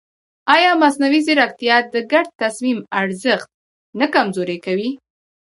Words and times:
ایا 0.55 0.71
مصنوعي 0.83 1.21
ځیرکتیا 1.27 1.75
د 1.93 1.95
ګډ 2.11 2.25
تصمیم 2.41 2.79
ارزښت 3.01 3.49
نه 3.99 4.05
کمزوری 4.15 4.57
کوي؟ 4.65 4.89